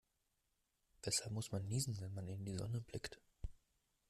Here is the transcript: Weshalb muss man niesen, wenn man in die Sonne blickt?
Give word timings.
Weshalb 1.03 1.31
muss 1.31 1.51
man 1.51 1.67
niesen, 1.67 1.99
wenn 1.99 2.11
man 2.15 2.27
in 2.27 2.43
die 2.43 2.57
Sonne 2.57 2.81
blickt? 2.81 3.21